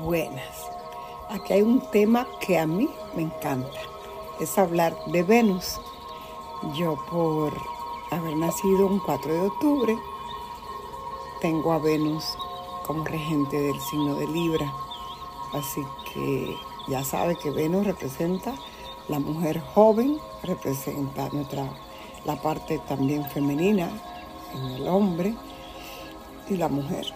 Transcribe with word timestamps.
buenas. 0.00 0.70
Aquí 1.30 1.54
hay 1.54 1.62
un 1.62 1.80
tema 1.90 2.26
que 2.40 2.58
a 2.58 2.66
mí 2.66 2.88
me 3.14 3.22
encanta. 3.22 3.80
Es 4.40 4.58
hablar 4.58 4.96
de 5.06 5.22
Venus. 5.22 5.80
Yo 6.74 6.96
por 7.10 7.52
haber 8.10 8.36
nacido 8.36 8.86
un 8.86 8.98
4 9.00 9.32
de 9.32 9.40
octubre, 9.40 9.98
tengo 11.40 11.72
a 11.72 11.78
Venus 11.78 12.24
como 12.86 13.04
regente 13.04 13.60
del 13.60 13.80
signo 13.80 14.16
de 14.16 14.26
Libra. 14.26 14.72
Así 15.52 15.84
que 16.12 16.56
ya 16.88 17.04
sabe 17.04 17.36
que 17.36 17.50
Venus 17.50 17.86
representa 17.86 18.54
la 19.08 19.18
mujer 19.18 19.60
joven, 19.74 20.18
representa 20.42 21.28
nuestra 21.30 21.68
la 22.24 22.36
parte 22.36 22.78
también 22.88 23.24
femenina 23.30 23.88
en 24.54 24.64
el 24.72 24.88
hombre 24.88 25.34
y 26.48 26.56
la 26.56 26.68
mujer. 26.68 27.06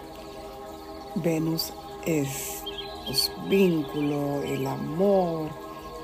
Venus 1.15 1.73
es 2.05 2.63
los 3.07 3.31
vínculos, 3.47 4.43
el 4.45 4.65
amor, 4.67 5.49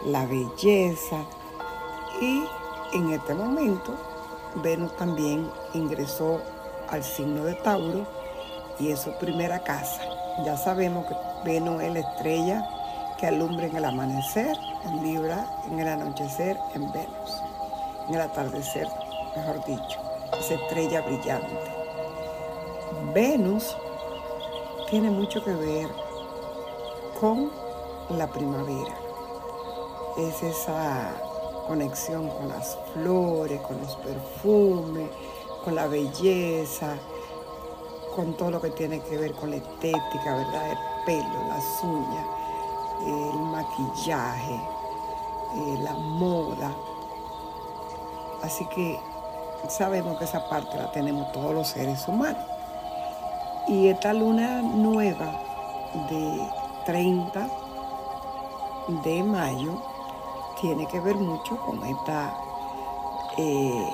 la 0.06 0.26
belleza 0.26 1.26
y 2.22 2.44
en 2.94 3.12
este 3.12 3.34
momento 3.34 3.96
Venus 4.56 4.96
también 4.98 5.50
ingresó 5.74 6.42
al 6.90 7.04
signo 7.04 7.44
de 7.44 7.56
Tauro 7.56 8.06
y 8.80 8.92
es 8.92 9.02
su 9.02 9.12
primera 9.20 9.60
casa. 9.60 10.02
Ya 10.46 10.58
sabemos 10.58 11.06
que 11.06 11.16
Venus 11.46 11.82
es 11.84 11.94
la 11.94 12.00
estrella 12.00 12.70
que 13.20 13.28
alumbra 13.28 13.68
en 13.68 13.76
el 13.76 13.86
amanecer, 13.86 14.58
en 14.86 15.04
Libra, 15.04 15.46
en 15.70 15.80
el 15.80 15.88
anochecer, 15.88 16.58
en 16.74 16.92
Venus, 16.92 17.44
en 18.08 18.16
el 18.16 18.22
atardecer, 18.22 18.88
mejor 19.36 19.64
dicho, 19.66 20.00
esa 20.40 20.54
estrella 20.56 21.02
brillante. 21.02 21.58
Venus 23.14 23.76
tiene 24.90 25.12
mucho 25.12 25.44
que 25.44 25.54
ver 25.54 25.88
con 27.20 27.52
la 28.18 28.28
primavera. 28.28 28.96
Es 30.18 30.42
esa 30.42 31.12
conexión 31.68 32.28
con 32.30 32.50
las 32.50 32.78
flores, 32.94 33.62
con 33.62 33.80
los 33.80 33.96
perfumes, 33.98 35.10
con 35.64 35.76
la 35.76 35.86
belleza, 35.86 36.96
con 38.16 38.34
todo 38.34 38.50
lo 38.52 38.62
que 38.62 38.72
tiene 38.72 39.00
que 39.02 39.18
ver 39.18 39.34
con 39.34 39.52
la 39.52 39.58
estética, 39.58 40.36
¿verdad? 40.36 40.72
El 40.72 40.78
pelo, 41.06 41.48
las 41.48 41.84
uñas, 41.84 42.26
el 43.06 43.40
maquillaje, 43.42 44.56
eh, 45.56 45.80
la 45.84 45.94
moda. 45.94 46.74
Así 48.42 48.66
que 48.74 49.00
sabemos 49.68 50.18
que 50.18 50.26
esa 50.26 50.50
parte 50.50 50.78
la 50.78 50.92
tenemos 50.92 51.32
todos 51.32 51.54
los 51.54 51.68
seres 51.68 52.08
humanos. 52.08 52.59
Y 53.70 53.88
esta 53.88 54.14
luna 54.14 54.64
nueva 54.64 55.32
de 56.10 56.42
30 56.88 57.48
de 59.04 59.22
mayo 59.22 59.80
tiene 60.60 60.88
que 60.88 61.00
ver 61.00 61.16
mucho 61.18 61.56
con 61.58 61.86
esta 61.86 62.34
eh, 63.38 63.90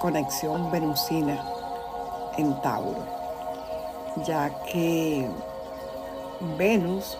conexión 0.00 0.72
venusina 0.72 1.40
en 2.36 2.60
Tauro, 2.62 3.04
ya 4.26 4.50
que 4.64 5.30
Venus 6.58 7.16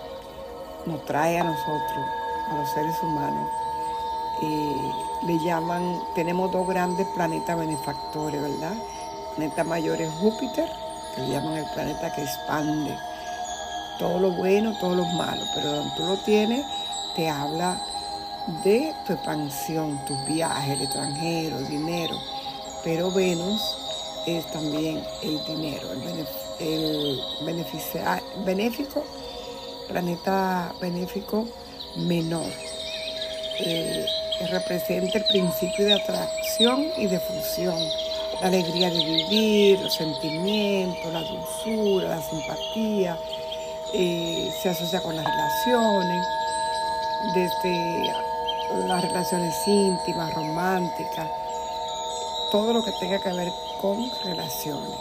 nos 0.87 1.05
trae 1.05 1.39
a 1.39 1.45
nosotros, 1.45 2.05
a 2.51 2.57
los 2.57 2.69
seres 2.71 3.01
humanos, 3.01 3.49
eh, 4.43 4.93
le 5.23 5.39
llaman, 5.45 6.01
tenemos 6.17 6.51
dos 6.51 6.67
grandes 6.67 7.07
planetas 7.15 7.57
benefactores, 7.57 8.43
¿verdad? 8.43 8.73
El 8.73 9.35
planeta 9.37 9.63
mayor 9.63 10.01
es 10.01 10.13
Júpiter 10.15 10.80
que 11.15 11.23
le 11.23 11.29
llaman 11.31 11.57
el 11.57 11.71
planeta 11.73 12.13
que 12.13 12.23
expande 12.23 12.97
todo 13.99 14.19
lo 14.19 14.31
bueno, 14.33 14.77
todo 14.81 14.95
lo 14.95 15.05
malo, 15.05 15.43
pero 15.55 15.73
donde 15.73 15.95
tú 15.95 16.05
lo 16.05 16.17
tienes, 16.25 16.65
te 17.15 17.29
habla 17.29 17.79
de 18.65 18.95
tu 19.07 19.13
expansión, 19.13 20.03
tus 20.07 20.25
viajes, 20.27 20.75
el 20.75 20.83
extranjero, 20.83 21.59
dinero. 21.61 22.17
Pero 22.83 23.11
Venus 23.11 23.61
es 24.27 24.51
también 24.53 25.05
el 25.23 25.45
dinero, 25.45 25.87
el, 26.59 27.21
benéfico, 28.47 29.05
planeta 29.89 30.73
benéfico 30.81 31.47
menor. 31.97 32.51
Eh, 33.59 34.07
representa 34.51 35.19
el 35.19 35.25
principio 35.25 35.85
de 35.85 35.95
atracción 35.95 36.87
y 36.97 37.07
de 37.07 37.21
fusión 37.21 37.77
la 38.41 38.47
alegría 38.47 38.91
de 38.91 39.05
vivir, 39.05 39.81
los 39.81 39.95
sentimientos, 39.95 41.13
la 41.13 41.23
dulzura, 41.23 42.09
la 42.09 42.23
simpatía, 42.23 43.19
eh, 43.93 44.51
se 44.63 44.71
asocia 44.71 45.03
con 45.03 45.15
las 45.15 45.27
relaciones, 45.27 46.27
desde 47.35 48.15
las 48.87 49.03
relaciones 49.03 49.55
íntimas, 49.67 50.35
románticas, 50.35 51.29
todo 52.51 52.73
lo 52.73 52.83
que 52.83 52.93
tenga 52.93 53.19
que 53.23 53.33
ver 53.33 53.53
con 53.81 54.11
relaciones. 54.25 54.99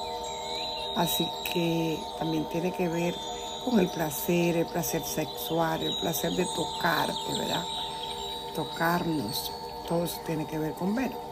Así 0.97 1.25
que 1.53 1.97
también 2.17 2.43
tiene 2.49 2.73
que 2.73 2.89
ver 2.89 3.15
con 3.63 3.79
el 3.79 3.87
placer, 3.87 4.57
el 4.57 4.65
placer 4.65 5.01
sexual, 5.01 5.81
el 5.81 5.95
placer 6.01 6.31
de 6.33 6.45
tocarte, 6.55 7.39
¿verdad? 7.39 7.63
Tocarnos, 8.53 9.51
todo 9.87 10.03
eso 10.03 10.19
tiene 10.25 10.45
que 10.45 10.57
ver 10.57 10.73
con 10.73 10.93
ver 10.93 11.28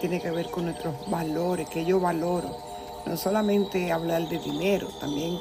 tiene 0.00 0.20
que 0.20 0.30
ver 0.30 0.50
con 0.50 0.66
nuestros 0.66 0.94
valores, 1.10 1.68
que 1.68 1.84
yo 1.84 2.00
valoro. 2.00 2.50
No 3.06 3.16
solamente 3.16 3.92
hablar 3.92 4.28
de 4.28 4.38
dinero, 4.38 4.88
también 5.00 5.38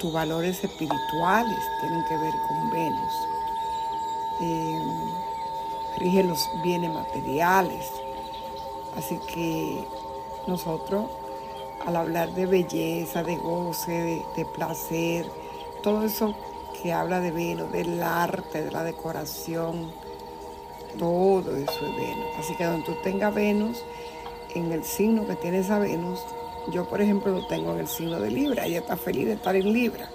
tus 0.00 0.12
valores 0.12 0.62
espirituales 0.62 1.58
tienen 1.80 2.04
que 2.08 2.16
ver 2.16 2.32
con 2.48 2.70
Venus. 2.70 3.12
Eh, 4.42 4.82
rige 5.98 6.22
los 6.22 6.48
bienes 6.62 6.90
materiales. 6.90 7.90
Así 8.96 9.18
que 9.32 9.86
nosotros, 10.46 11.10
al 11.84 11.96
hablar 11.96 12.30
de 12.32 12.46
belleza, 12.46 13.22
de 13.22 13.36
goce, 13.36 13.92
de, 13.92 14.22
de 14.36 14.44
placer, 14.44 15.26
todo 15.82 16.04
eso 16.04 16.34
que 16.82 16.92
habla 16.92 17.20
de 17.20 17.30
Venus, 17.30 17.70
del 17.72 18.02
arte, 18.02 18.62
de 18.62 18.70
la 18.70 18.82
decoración, 18.82 19.92
todo 20.98 21.56
eso 21.56 21.86
es 21.86 21.96
Venus. 21.96 22.26
Así 22.38 22.54
que 22.56 22.64
donde 22.64 22.86
tú 22.86 22.94
tengas 23.02 23.34
Venus, 23.34 23.84
en 24.54 24.72
el 24.72 24.84
signo 24.84 25.26
que 25.26 25.36
tienes 25.36 25.70
a 25.70 25.78
Venus, 25.78 26.20
yo 26.72 26.88
por 26.88 27.00
ejemplo 27.00 27.32
lo 27.32 27.46
tengo 27.46 27.72
en 27.72 27.80
el 27.80 27.88
signo 27.88 28.18
de 28.20 28.30
Libra, 28.30 28.66
ella 28.66 28.80
está 28.80 28.96
feliz 28.96 29.26
de 29.26 29.32
estar 29.34 29.54
en 29.56 29.72
Libra. 29.72 30.08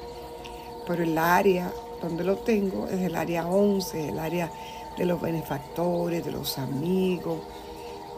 Pero 0.87 1.03
el 1.03 1.17
área 1.17 1.71
donde 2.01 2.23
lo 2.23 2.37
tengo 2.37 2.87
es 2.87 3.01
el 3.01 3.15
área 3.15 3.47
11, 3.47 4.09
el 4.09 4.19
área 4.19 4.51
de 4.97 5.05
los 5.05 5.19
benefactores, 5.19 6.23
de 6.23 6.31
los 6.31 6.57
amigos, 6.57 7.39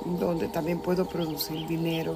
donde 0.05 0.47
también 0.47 0.79
puedo 0.79 1.05
producir 1.05 1.65
dinero. 1.67 2.15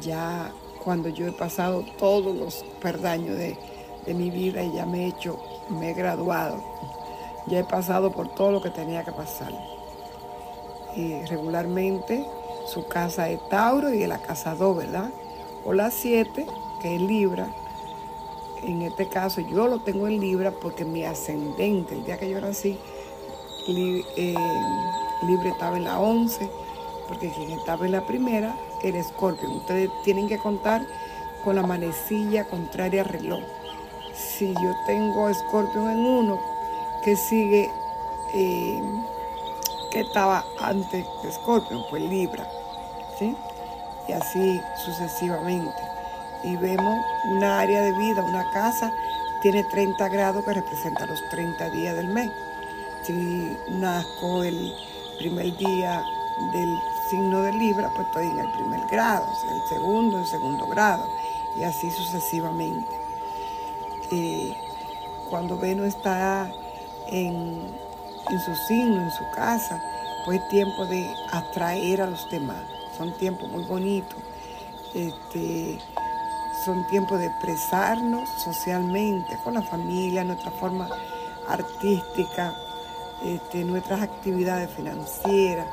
Ya 0.00 0.52
cuando 0.82 1.08
yo 1.10 1.26
he 1.26 1.32
pasado 1.32 1.84
todos 1.98 2.34
los 2.34 2.64
perdaños 2.80 3.36
de, 3.36 3.58
de 4.06 4.14
mi 4.14 4.30
vida 4.30 4.62
y 4.62 4.72
ya 4.72 4.86
me 4.86 5.04
he 5.04 5.08
hecho, 5.08 5.38
me 5.68 5.90
he 5.90 5.94
graduado 5.94 6.62
ya 7.46 7.58
he 7.58 7.64
pasado 7.64 8.12
por 8.12 8.28
todo 8.28 8.50
lo 8.50 8.62
que 8.62 8.70
tenía 8.70 9.04
que 9.04 9.12
pasar. 9.12 9.52
Y 10.96 11.22
regularmente 11.24 12.26
su 12.66 12.86
casa 12.86 13.28
es 13.28 13.40
Tauro 13.48 13.92
y 13.92 14.06
la 14.06 14.18
casa 14.18 14.54
2, 14.54 14.76
¿verdad? 14.76 15.10
O 15.64 15.72
la 15.72 15.90
7, 15.90 16.46
que 16.80 16.96
es 16.96 17.00
Libra. 17.00 17.48
En 18.62 18.82
este 18.82 19.08
caso 19.08 19.40
yo 19.42 19.68
lo 19.68 19.80
tengo 19.80 20.06
en 20.06 20.20
Libra 20.20 20.50
porque 20.50 20.84
mi 20.84 21.04
ascendente, 21.04 21.94
el 21.94 22.04
día 22.04 22.18
que 22.18 22.30
yo 22.30 22.40
nací, 22.40 22.78
eh, 23.68 24.34
Libra 25.26 25.50
estaba 25.50 25.76
en 25.76 25.84
la 25.84 26.00
11, 26.00 26.48
porque 27.08 27.30
quien 27.30 27.50
estaba 27.50 27.84
en 27.84 27.92
la 27.92 28.06
primera 28.06 28.56
era 28.82 28.98
Escorpio. 28.98 29.50
Ustedes 29.50 29.90
tienen 30.04 30.28
que 30.28 30.38
contar 30.38 30.86
con 31.44 31.56
la 31.56 31.62
manecilla 31.62 32.44
contraria 32.44 33.02
al 33.02 33.08
reloj. 33.08 33.42
Si 34.14 34.54
yo 34.54 34.74
tengo 34.86 35.28
Escorpio 35.28 35.90
en 35.90 35.98
uno, 35.98 36.53
que 37.04 37.16
sigue, 37.16 37.70
eh, 38.32 38.82
que 39.90 40.00
estaba 40.00 40.44
antes 40.58 41.06
de 41.22 41.32
Scorpio, 41.32 41.86
pues 41.90 42.02
Libra, 42.02 42.48
¿sí? 43.18 43.36
Y 44.08 44.12
así 44.12 44.60
sucesivamente. 44.84 45.82
Y 46.42 46.56
vemos 46.56 46.98
una 47.26 47.60
área 47.60 47.82
de 47.82 47.92
vida, 47.92 48.24
una 48.24 48.50
casa, 48.50 48.92
tiene 49.42 49.64
30 49.64 50.08
grados 50.08 50.44
que 50.44 50.54
representa 50.54 51.06
los 51.06 51.20
30 51.30 51.70
días 51.70 51.94
del 51.94 52.08
mes. 52.08 52.30
Si 53.02 53.56
nazco 53.68 54.42
el 54.42 54.74
primer 55.18 55.56
día 55.58 56.02
del 56.52 56.78
signo 57.10 57.42
de 57.42 57.52
Libra, 57.52 57.90
pues 57.94 58.06
estoy 58.06 58.26
en 58.28 58.38
el 58.38 58.50
primer 58.52 58.80
grado, 58.86 59.26
el 59.50 59.68
segundo, 59.68 60.18
el 60.18 60.26
segundo 60.26 60.66
grado, 60.66 61.06
y 61.56 61.64
así 61.64 61.90
sucesivamente. 61.90 62.98
Eh, 64.10 64.56
cuando 65.28 65.58
Venus 65.58 65.88
está 65.88 66.50
en, 67.08 67.60
su 68.44 68.54
signo, 68.68 69.02
en 69.02 69.10
su 69.10 69.24
casa, 69.34 69.82
pues 70.24 70.40
es 70.40 70.48
tiempo 70.48 70.86
de 70.86 71.08
atraer 71.32 72.02
a 72.02 72.06
los 72.06 72.28
demás. 72.30 72.62
Son 72.96 73.12
tiempos 73.18 73.50
muy 73.50 73.64
bonitos. 73.64 74.18
Este, 74.94 75.78
son 76.64 76.86
tiempos 76.86 77.18
de 77.18 77.26
expresarnos 77.26 78.28
socialmente, 78.42 79.36
con 79.42 79.54
la 79.54 79.62
familia, 79.62 80.24
nuestra 80.24 80.50
forma 80.52 80.88
artística, 81.48 82.54
este, 83.24 83.64
nuestras 83.64 84.02
actividades 84.02 84.70
financieras. 84.70 85.66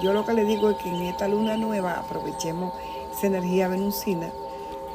yo 0.00 0.12
lo 0.12 0.24
que 0.24 0.34
le 0.34 0.44
digo 0.44 0.70
es 0.70 0.76
que 0.76 0.88
en 0.88 1.02
esta 1.02 1.28
luna 1.28 1.56
nueva 1.56 1.94
aprovechemos 1.94 2.72
esa 3.12 3.26
energía 3.26 3.68
venusina 3.68 4.30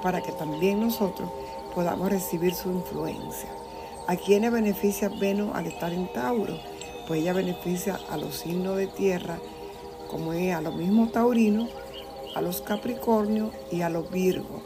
para 0.01 0.21
que 0.21 0.31
también 0.31 0.79
nosotros 0.79 1.29
podamos 1.75 2.09
recibir 2.09 2.55
su 2.55 2.71
influencia. 2.71 3.58
¿A 4.09 4.15
quiénes 4.15 4.51
beneficia 4.51 5.07
Venus 5.07 5.51
al 5.53 5.67
estar 5.67 5.93
en 5.93 6.11
Tauro? 6.11 6.57
Pues 7.07 7.21
ella 7.21 7.31
beneficia 7.31 7.99
a 8.09 8.17
los 8.17 8.37
signos 8.37 8.75
de 8.75 8.87
tierra, 8.87 9.37
como 10.09 10.33
es 10.33 10.55
a 10.55 10.61
los 10.61 10.73
mismos 10.73 11.11
taurinos, 11.11 11.69
a 12.33 12.41
los 12.41 12.61
capricornios 12.61 13.51
y 13.71 13.81
a 13.81 13.89
los 13.89 14.09
virgos, 14.09 14.63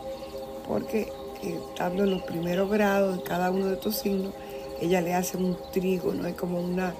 porque 0.65 1.11
eh, 1.41 1.59
estando 1.69 2.05
en 2.05 2.11
los 2.11 2.23
primeros 2.23 2.71
grados 2.71 3.17
de 3.17 3.23
cada 3.23 3.51
uno 3.51 3.65
de 3.65 3.73
estos 3.73 3.97
signos, 3.97 4.33
ella 4.79 5.01
le 5.01 5.13
hace 5.13 5.35
un 5.35 5.57
trigo, 5.73 6.13
¿no? 6.13 6.25
Es 6.25 6.35
como 6.35 6.61
una 6.61 6.93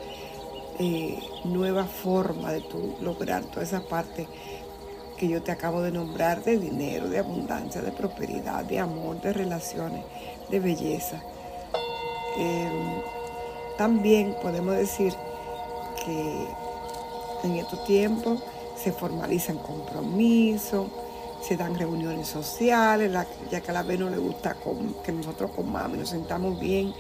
eh, 0.80 1.18
nueva 1.46 1.86
forma 1.86 2.52
de 2.52 2.60
tu 2.60 2.98
lograr 3.00 3.46
toda 3.46 3.64
esa 3.64 3.88
parte 3.88 4.28
que 5.16 5.30
yo 5.30 5.42
te 5.42 5.54
acabo 5.54 5.82
de 5.82 5.94
nombrar 5.94 6.44
de 6.44 6.60
dinero, 6.60 7.08
de 7.08 7.20
abundancia, 7.20 7.82
de 7.82 7.94
prosperidad, 7.94 8.66
de 8.66 8.80
amor, 8.80 9.22
de 9.22 9.32
relaciones, 9.32 10.04
de 10.50 10.60
belleza. 10.60 11.24
Em, 12.38 13.02
también 13.78 14.36
podemos 14.42 14.76
decir 14.76 15.14
que 16.04 16.48
en 17.44 17.56
estos 17.56 17.84
tiempos 17.86 18.44
se 18.76 18.92
formalizan 18.92 19.58
compromisos, 19.58 20.88
se 21.42 21.58
dan 21.58 21.78
reuniones 21.78 22.28
sociales, 22.28 23.12
ya 23.52 23.62
que 23.62 23.72
a 23.72 23.74
la 23.74 23.84
vez 23.84 24.00
no 24.00 24.10
le 24.10 24.18
gusta 24.18 24.56
que 25.04 25.12
nosotros 25.12 25.52
comamos 25.56 25.98
y 25.98 26.00
nos 26.00 26.10
sentamos 26.10 26.60
bien 26.60 26.94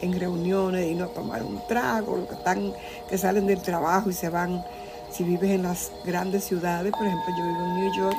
en 0.00 0.18
reuniones 0.18 0.90
y 0.90 0.94
no 0.94 1.08
tomar 1.08 1.42
un 1.42 1.64
trago, 1.66 2.16
los 2.16 2.28
que, 2.28 2.34
están, 2.34 2.74
que 3.08 3.16
salen 3.16 3.46
del 3.46 3.62
trabajo 3.62 4.10
y 4.10 4.12
se 4.12 4.28
van, 4.28 4.64
si 5.10 5.22
vives 5.22 5.50
en 5.50 5.62
las 5.62 5.92
grandes 6.04 6.44
ciudades, 6.44 6.92
por 6.92 7.06
ejemplo 7.06 7.34
yo 7.38 7.44
vivo 7.44 7.64
en 7.64 7.74
New 7.80 7.94
York, 7.96 8.16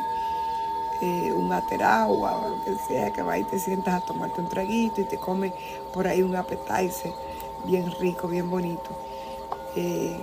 un 1.02 1.52
ateragua 1.52 2.38
o 2.38 2.50
lo 2.50 2.64
que 2.64 2.76
sea, 2.88 3.12
que 3.12 3.22
vas 3.22 3.40
y 3.40 3.44
te 3.44 3.60
sientas 3.60 4.02
a 4.02 4.06
tomarte 4.06 4.42
un 4.42 4.50
traguito 4.50 5.02
y 5.02 5.04
te 5.04 5.18
comes 5.18 5.52
por 5.94 6.08
ahí 6.08 6.22
un 6.22 6.36
appetizer 6.36 7.14
bien 7.66 7.92
rico, 8.00 8.28
bien 8.28 8.50
bonito. 8.50 8.90
Eh, 9.76 10.18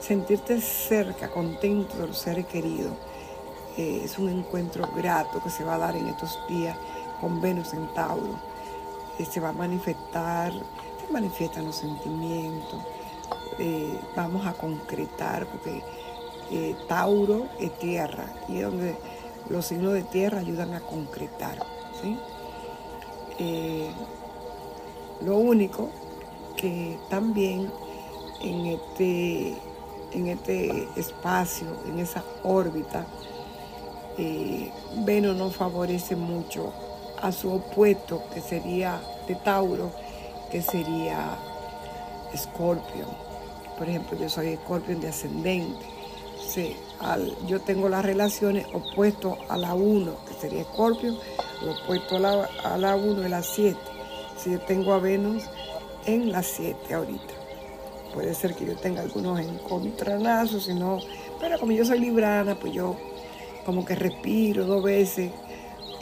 sentirte 0.00 0.60
cerca, 0.60 1.30
contento 1.30 1.96
de 1.96 2.08
los 2.08 2.18
seres 2.18 2.46
queridos, 2.46 2.92
eh, 3.76 4.02
es 4.04 4.18
un 4.18 4.28
encuentro 4.28 4.88
grato 4.94 5.42
que 5.42 5.50
se 5.50 5.64
va 5.64 5.76
a 5.76 5.78
dar 5.78 5.96
en 5.96 6.08
estos 6.08 6.38
días 6.48 6.76
con 7.20 7.40
Venus 7.40 7.72
en 7.72 7.86
Tauro. 7.94 8.38
Eh, 9.18 9.24
se 9.24 9.40
va 9.40 9.50
a 9.50 9.52
manifestar, 9.52 10.52
se 10.52 11.12
manifiestan 11.12 11.66
los 11.66 11.76
sentimientos, 11.76 12.80
vamos 14.16 14.44
a 14.46 14.52
concretar, 14.52 15.46
porque 15.46 15.82
Tauro 16.88 17.46
es 17.60 17.72
tierra 17.78 18.26
y 18.48 18.58
es 18.58 18.64
donde 18.64 18.96
los 19.48 19.66
signos 19.66 19.92
de 19.92 20.02
tierra 20.02 20.40
ayudan 20.40 20.74
a 20.74 20.80
concretar. 20.80 21.58
lo 25.20 25.36
único 25.38 25.90
que 26.56 26.98
también 27.08 27.70
en 28.40 28.66
este 28.66 29.56
en 30.12 30.28
este 30.28 30.88
espacio, 30.96 31.66
en 31.88 31.98
esa 31.98 32.22
órbita, 32.44 33.04
eh, 34.16 34.70
Venus 35.04 35.36
no 35.36 35.50
favorece 35.50 36.14
mucho 36.14 36.72
a 37.20 37.32
su 37.32 37.52
opuesto, 37.52 38.22
que 38.32 38.40
sería 38.40 39.00
de 39.26 39.34
Tauro, 39.34 39.90
que 40.50 40.62
sería 40.62 41.36
Escorpio. 42.32 43.06
Por 43.76 43.88
ejemplo, 43.88 44.16
yo 44.16 44.28
soy 44.28 44.48
Escorpio 44.48 44.96
de 44.98 45.08
ascendente. 45.08 45.84
Yo 47.46 47.60
tengo 47.60 47.88
las 47.88 48.04
relaciones 48.04 48.66
opuestas 48.72 49.34
a 49.48 49.56
la 49.56 49.74
1, 49.74 50.12
que 50.28 50.34
sería 50.34 50.62
Escorpio, 50.62 51.14
opuesto 51.68 52.16
a 52.16 52.20
la, 52.20 52.48
a 52.64 52.78
la 52.78 52.96
1 52.96 53.26
y 53.26 53.28
la 53.28 53.42
7. 53.42 53.78
Si 54.36 54.52
yo 54.52 54.60
tengo 54.60 54.92
a 54.92 54.98
Venus 54.98 55.44
en 56.06 56.32
la 56.32 56.42
7 56.42 56.94
ahorita. 56.94 57.34
Puede 58.12 58.34
ser 58.34 58.54
que 58.54 58.66
yo 58.66 58.76
tenga 58.76 59.02
algunos 59.02 59.40
encontranazos, 59.40 60.64
sino, 60.64 61.00
pero 61.40 61.58
como 61.58 61.72
yo 61.72 61.84
soy 61.84 61.98
librana, 61.98 62.54
pues 62.54 62.72
yo 62.72 62.96
como 63.64 63.84
que 63.84 63.94
respiro 63.94 64.66
dos 64.66 64.84
veces 64.84 65.32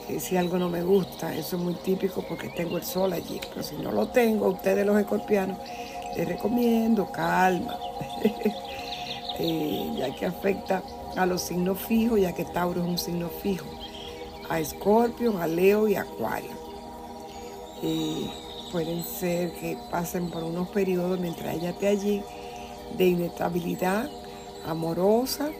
eh, 0.08 0.20
si 0.20 0.36
algo 0.36 0.58
no 0.58 0.68
me 0.68 0.82
gusta. 0.82 1.34
Eso 1.34 1.56
es 1.56 1.62
muy 1.62 1.74
típico 1.74 2.22
porque 2.22 2.48
tengo 2.50 2.76
el 2.76 2.84
sol 2.84 3.12
allí. 3.12 3.40
Pero 3.48 3.62
si 3.62 3.76
no 3.76 3.92
lo 3.92 4.08
tengo, 4.08 4.46
a 4.46 4.48
ustedes 4.50 4.84
los 4.84 4.98
escorpianos, 4.98 5.58
les 6.16 6.28
recomiendo 6.28 7.10
calma, 7.10 7.78
eh, 9.44 9.92
ya 9.96 10.14
que 10.14 10.24
afecta 10.24 10.84
a 11.16 11.26
los 11.26 11.42
signos 11.42 11.80
fijos, 11.80 12.20
ya 12.20 12.32
que 12.32 12.44
Tauro 12.44 12.80
es 12.80 12.88
un 12.88 12.96
signo 12.96 13.28
fijo, 13.28 13.66
a 14.48 14.60
Escorpio, 14.60 15.36
a 15.38 15.48
Leo 15.48 15.88
y 15.88 15.96
Acuario. 15.96 16.52
Eh, 17.82 18.30
pueden 18.70 19.02
ser 19.02 19.50
que 19.54 19.76
pasen 19.90 20.30
por 20.30 20.44
unos 20.44 20.68
periodos 20.68 21.18
mientras 21.18 21.56
ella 21.56 21.70
esté 21.70 21.88
allí 21.88 22.22
de 22.96 23.06
inestabilidad 23.06 24.08
amorosa 24.64 25.50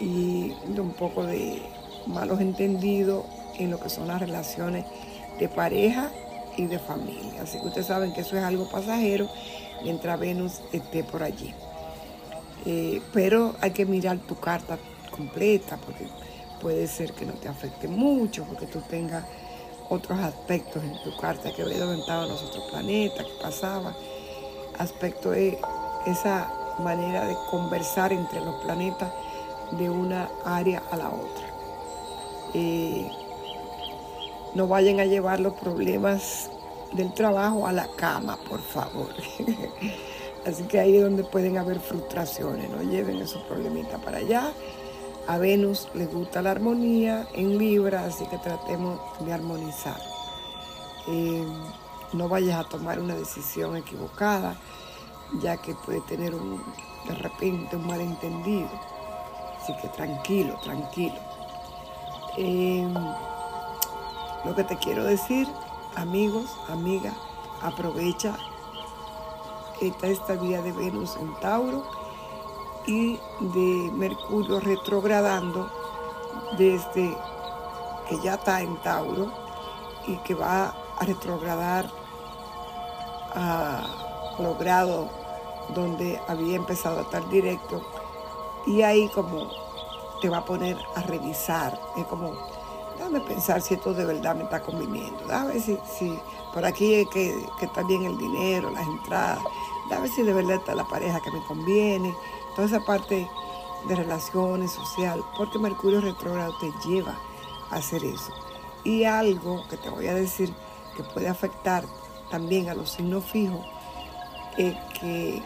y 0.00 0.54
de 0.68 0.80
un 0.80 0.92
poco 0.92 1.26
de 1.26 1.60
malos 2.06 2.40
entendidos 2.40 3.24
en 3.58 3.72
lo 3.72 3.80
que 3.80 3.88
son 3.88 4.06
las 4.06 4.20
relaciones 4.20 4.84
de 5.40 5.48
pareja 5.48 6.12
y 6.56 6.66
de 6.66 6.78
familia. 6.78 7.42
Así 7.42 7.58
que 7.58 7.66
ustedes 7.66 7.88
saben 7.88 8.12
que 8.12 8.20
eso 8.20 8.36
es 8.36 8.44
algo 8.44 8.68
pasajero 8.68 9.28
mientras 9.82 10.20
Venus 10.20 10.60
esté 10.72 11.02
por 11.02 11.24
allí. 11.24 11.52
Eh, 12.64 13.00
pero 13.12 13.54
hay 13.60 13.72
que 13.72 13.86
mirar 13.86 14.18
tu 14.18 14.38
carta 14.40 14.78
completa 15.10 15.76
porque 15.76 16.06
puede 16.60 16.86
ser 16.86 17.12
que 17.12 17.26
no 17.26 17.34
te 17.34 17.48
afecte 17.48 17.88
mucho, 17.88 18.44
porque 18.44 18.66
tú 18.66 18.80
tengas 18.80 19.24
otros 19.88 20.18
aspectos 20.18 20.82
en 20.82 21.00
tu 21.02 21.16
carta 21.16 21.52
que 21.52 21.62
había 21.62 21.78
dónde 21.78 22.02
los 22.06 22.42
otros 22.42 22.64
planetas, 22.70 23.24
que 23.24 23.42
pasaba. 23.42 23.94
Aspecto 24.78 25.30
de 25.30 25.58
esa 26.06 26.52
manera 26.80 27.26
de 27.26 27.36
conversar 27.50 28.12
entre 28.12 28.40
los 28.40 28.56
planetas 28.62 29.12
de 29.72 29.88
una 29.88 30.28
área 30.44 30.82
a 30.90 30.96
la 30.96 31.08
otra. 31.08 31.46
Eh, 32.54 33.10
no 34.54 34.66
vayan 34.66 35.00
a 35.00 35.04
llevar 35.04 35.40
los 35.40 35.54
problemas 35.54 36.50
del 36.92 37.12
trabajo 37.12 37.66
a 37.66 37.72
la 37.72 37.88
cama, 37.96 38.38
por 38.48 38.60
favor. 38.62 39.08
Así 40.46 40.62
que 40.64 40.78
ahí 40.78 40.96
es 40.96 41.02
donde 41.02 41.24
pueden 41.24 41.58
haber 41.58 41.80
frustraciones, 41.80 42.70
no 42.70 42.82
lleven 42.82 43.16
esos 43.16 43.42
problemitas 43.42 44.00
para 44.02 44.18
allá 44.18 44.52
a 45.28 45.38
Venus 45.38 45.88
le 45.94 46.06
gusta 46.06 46.40
la 46.40 46.52
armonía 46.52 47.26
en 47.34 47.58
Libra, 47.58 48.04
así 48.04 48.24
que 48.26 48.38
tratemos 48.38 49.00
de 49.20 49.32
armonizar. 49.32 50.00
Eh, 51.08 51.44
no 52.12 52.28
vayas 52.28 52.64
a 52.64 52.68
tomar 52.68 53.00
una 53.00 53.14
decisión 53.14 53.76
equivocada, 53.76 54.56
ya 55.40 55.56
que 55.56 55.74
puede 55.74 56.00
tener 56.02 56.32
un, 56.34 56.62
de 57.08 57.14
repente 57.16 57.74
un 57.74 57.86
malentendido. 57.86 58.70
Así 59.60 59.74
que 59.82 59.88
tranquilo, 59.88 60.60
tranquilo. 60.62 61.16
Eh, 62.36 62.88
lo 64.44 64.54
que 64.54 64.62
te 64.62 64.76
quiero 64.76 65.02
decir, 65.02 65.48
amigos, 65.96 66.48
amigas, 66.68 67.14
aprovecha 67.62 68.36
esta 69.80 70.06
estabilidad 70.06 70.62
de 70.62 70.72
Venus 70.72 71.16
en 71.16 71.34
Tauro 71.40 71.84
y 72.86 73.18
de 73.40 73.90
Mercurio 73.92 74.60
retrogradando 74.60 75.70
desde 76.56 77.16
que 78.08 78.20
ya 78.22 78.34
está 78.34 78.62
en 78.62 78.76
Tauro 78.78 79.32
y 80.06 80.16
que 80.18 80.34
va 80.34 80.74
a 80.98 81.04
retrogradar 81.04 81.90
a 83.34 83.82
los 84.38 84.58
grados 84.58 85.10
donde 85.74 86.20
había 86.28 86.56
empezado 86.56 86.98
a 86.98 87.02
estar 87.02 87.28
directo. 87.28 87.82
Y 88.66 88.82
ahí 88.82 89.08
como 89.08 89.50
te 90.20 90.28
va 90.28 90.38
a 90.38 90.44
poner 90.44 90.78
a 90.94 91.02
revisar, 91.02 91.78
es 91.96 92.04
como, 92.06 92.32
déjame 93.06 93.20
pensar 93.20 93.62
si 93.62 93.74
esto 93.74 93.94
de 93.94 94.04
verdad 94.04 94.34
me 94.34 94.44
está 94.44 94.60
conviniendo, 94.60 95.20
déjame 95.26 95.60
si, 95.60 95.78
si 95.98 96.18
por 96.52 96.64
aquí 96.64 97.06
que, 97.12 97.46
que 97.58 97.66
está 97.66 97.82
bien 97.84 98.04
el 98.04 98.18
dinero, 98.18 98.70
las 98.70 98.86
entradas, 98.86 99.38
déjame 99.88 100.08
si 100.08 100.22
de 100.22 100.32
verdad 100.32 100.56
está 100.56 100.74
la 100.74 100.84
pareja 100.84 101.20
que 101.20 101.30
me 101.30 101.44
conviene, 101.44 102.14
toda 102.54 102.66
esa 102.66 102.80
parte 102.84 103.28
de 103.88 103.94
relaciones, 103.94 104.72
social, 104.72 105.22
porque 105.36 105.58
Mercurio 105.58 106.00
retrógrado 106.00 106.56
te 106.58 106.72
lleva 106.88 107.16
a 107.70 107.76
hacer 107.76 108.02
eso. 108.04 108.32
Y 108.82 109.04
algo 109.04 109.64
que 109.68 109.76
te 109.76 109.88
voy 109.88 110.08
a 110.08 110.14
decir 110.14 110.52
que 110.96 111.04
puede 111.04 111.28
afectar 111.28 111.84
también 112.30 112.68
a 112.68 112.74
los 112.74 112.90
signos 112.90 113.24
fijos 113.24 113.64
es 114.56 114.74
que 115.00 115.42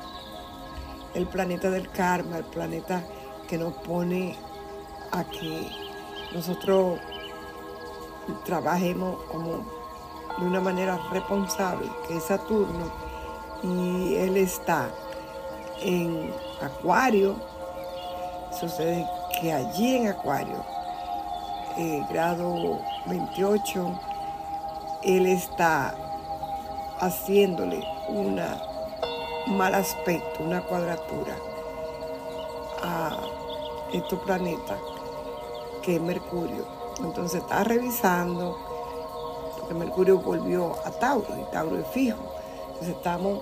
el 1.15 1.27
planeta 1.27 1.69
del 1.71 1.91
karma, 1.91 2.39
el 2.39 2.45
planeta 2.45 3.05
que 3.49 3.59
nos 3.59 3.75
pone 3.75 4.37
a 5.11 5.25
que 5.25 5.69
nosotros 6.33 7.01
trabajemos 8.45 9.23
como 9.31 9.65
de 10.39 10.47
una 10.47 10.61
manera 10.61 10.99
responsable, 11.13 11.91
que 12.07 12.17
es 12.17 12.25
Saturno, 12.25 12.91
y 13.63 14.15
él 14.17 14.37
está 14.37 14.89
en 15.83 16.33
Acuario, 16.63 17.37
sucede 18.59 19.07
que 19.41 19.53
allí 19.53 19.97
en 19.97 20.09
Acuario, 20.09 20.65
eh, 21.77 22.05
grado 22.11 22.81
28, 23.07 24.01
él 25.03 25.27
está 25.27 25.95
haciéndole 27.01 27.83
un 28.09 28.41
mal 29.57 29.75
aspecto, 29.75 30.43
una 30.45 30.61
cuadratura 30.63 31.35
a 32.83 33.17
estos 33.93 34.19
planetas 34.21 34.79
que 35.83 35.97
es 35.97 36.01
Mercurio. 36.01 36.80
Entonces 37.03 37.43
está 37.43 37.65
revisando, 37.65 38.57
porque 39.59 39.75
Mercurio 39.75 40.19
volvió 40.19 40.75
a 40.85 40.91
Tauro 40.91 41.29
y 41.39 41.51
Tauro 41.53 41.79
es 41.79 41.87
fijo. 41.89 42.19
Entonces 42.69 42.97
estamos 42.97 43.41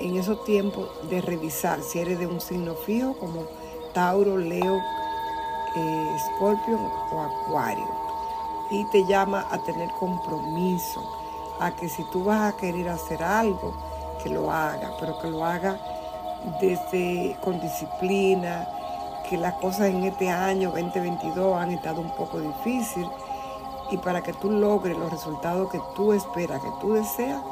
en 0.00 0.16
esos 0.16 0.44
tiempos 0.44 0.88
de 1.08 1.20
revisar 1.20 1.82
si 1.82 1.98
eres 1.98 2.18
de 2.18 2.26
un 2.26 2.40
signo 2.40 2.74
fijo 2.74 3.14
como 3.14 3.42
Tauro, 3.92 4.36
Leo, 4.36 4.80
eh, 5.76 6.16
Scorpio 6.26 6.78
o 7.12 7.20
Acuario. 7.20 7.88
Y 8.70 8.84
te 8.90 9.06
llama 9.06 9.46
a 9.50 9.58
tener 9.58 9.90
compromiso, 9.98 11.02
a 11.58 11.70
que 11.70 11.88
si 11.88 12.04
tú 12.10 12.24
vas 12.24 12.52
a 12.52 12.56
querer 12.56 12.88
hacer 12.88 13.22
algo, 13.22 13.74
que 14.22 14.28
lo 14.28 14.50
haga, 14.50 14.92
pero 15.00 15.18
que 15.20 15.30
lo 15.30 15.44
haga 15.44 15.80
desde 16.60 17.36
con 17.42 17.60
disciplina, 17.60 18.68
que 19.28 19.36
las 19.36 19.54
cosas 19.54 19.88
en 19.88 20.04
este 20.04 20.30
año 20.30 20.70
2022 20.70 21.56
han 21.60 21.72
estado 21.72 22.00
un 22.00 22.10
poco 22.10 22.40
difíciles 22.40 23.08
y 23.90 23.96
para 23.98 24.22
que 24.22 24.32
tú 24.32 24.50
logres 24.50 24.96
los 24.96 25.10
resultados 25.10 25.70
que 25.70 25.80
tú 25.94 26.12
esperas, 26.12 26.60
que 26.62 26.70
tú 26.80 26.94
deseas, 26.94 27.42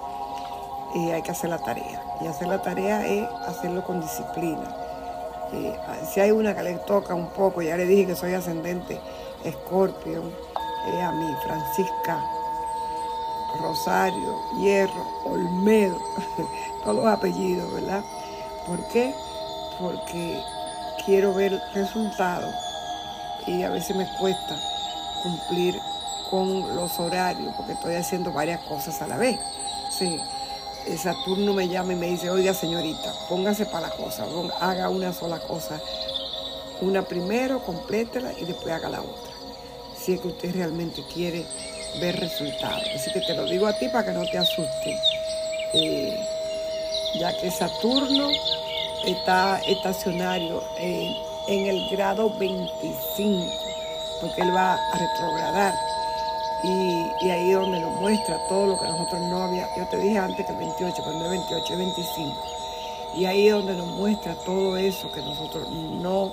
eh, 0.95 1.13
hay 1.13 1.23
que 1.23 1.31
hacer 1.31 1.51
la 1.51 1.59
tarea. 1.59 2.03
Y 2.21 2.27
hacer 2.27 2.49
la 2.49 2.63
tarea 2.63 3.07
es 3.07 3.29
hacerlo 3.47 3.85
con 3.85 4.01
disciplina. 4.01 4.75
Eh, 5.53 5.79
si 6.13 6.21
hay 6.21 6.31
una 6.31 6.55
que 6.55 6.63
le 6.63 6.75
toca 6.75 7.15
un 7.15 7.29
poco, 7.29 7.63
ya 7.63 7.77
le 7.77 7.87
dije 7.87 8.07
que 8.07 8.17
soy 8.17 8.35
ascendente 8.35 9.01
Escorpio, 9.45 10.25
es 10.89 11.03
a 11.03 11.13
mí, 11.13 11.35
Francisca, 11.45 12.25
Rosario, 13.61 14.37
Hierro, 14.61 15.07
Olmedo, 15.25 15.99
todos 16.85 16.97
los 16.97 17.07
apellidos, 17.07 17.73
¿verdad? 17.73 18.03
¿Por 18.67 18.87
qué? 18.89 19.15
Porque 19.79 20.43
quiero 21.07 21.33
ver 21.33 21.59
resultados 21.73 22.53
y 23.47 23.63
a 23.63 23.71
veces 23.71 23.97
me 23.97 24.07
cuesta 24.19 24.61
cumplir 25.23 25.81
con 26.29 26.77
los 26.77 26.99
horarios 26.99 27.55
porque 27.57 27.73
estoy 27.73 27.95
haciendo 27.95 28.33
varias 28.33 28.61
cosas 28.63 29.01
a 29.01 29.07
la 29.07 29.17
vez. 29.17 29.39
Sí, 29.97 30.21
Saturno 31.01 31.55
me 31.55 31.69
llama 31.69 31.93
y 31.93 31.97
me 31.97 32.07
dice, 32.09 32.29
oiga 32.29 32.53
señorita, 32.53 33.13
póngase 33.29 33.67
para 33.67 33.89
la 33.89 33.95
cosa, 33.95 34.27
haga 34.61 34.91
una 34.91 35.13
sola 35.13 35.39
cosa. 35.39 35.81
Una 36.81 37.03
primero, 37.03 37.61
complétela 37.61 38.33
y 38.39 38.45
después 38.45 38.75
haga 38.75 38.91
la 38.91 39.01
otra. 39.01 39.33
Si 39.99 40.13
es 40.13 40.21
que 40.21 40.29
usted 40.29 40.55
realmente 40.55 41.03
quiere 41.15 41.47
ver 42.01 42.21
resultados. 42.21 42.85
Así 42.95 43.11
que 43.13 43.21
te 43.21 43.35
lo 43.35 43.47
digo 43.47 43.67
a 43.67 43.73
ti 43.79 43.89
para 43.89 44.05
que 44.05 44.13
no 44.13 44.27
te 44.27 44.37
asuste. 44.37 45.01
Eh, 45.73 46.21
ya 47.19 47.35
que 47.41 47.51
Saturno 47.51 48.29
está 49.05 49.61
estacionario 49.61 50.63
en, 50.79 51.67
el 51.67 51.89
grado 51.91 52.31
25, 52.39 53.45
porque 54.21 54.43
él 54.43 54.55
va 54.55 54.75
a 54.75 54.99
retrogradar. 54.99 55.75
Y, 56.65 57.31
ahí 57.31 57.51
es 57.51 57.57
donde 57.57 57.81
nos 57.81 58.01
muestra 58.01 58.37
todo 58.49 58.67
lo 58.67 58.79
que 58.79 58.89
nosotros 58.89 59.21
no 59.23 59.43
había. 59.43 59.69
Yo 59.77 59.87
te 59.89 59.99
dije 59.99 60.19
antes 60.19 60.45
que 60.45 60.53
el 60.53 60.59
28, 60.59 60.95
pero 61.05 61.19
no 61.19 61.25
es 61.27 61.31
28, 61.31 61.73
es 61.73 61.79
25. 61.79 62.43
Y 63.17 63.25
ahí 63.27 63.49
es 63.49 63.55
donde 63.55 63.75
nos 63.75 63.87
muestra 63.87 64.35
todo 64.45 64.77
eso 64.77 65.11
que 65.13 65.23
nosotros 65.23 65.69
no, 65.71 66.33